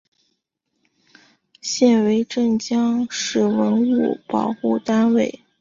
[1.61, 5.41] 现为镇江市文物保护单位。